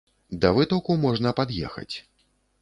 [0.45, 1.95] Да вытоку можна пад'ехаць.